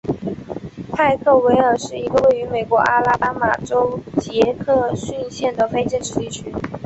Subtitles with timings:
[0.91, 6.51] 派克维尔是一个位于美国阿拉巴马州杰克逊县的非建制地区。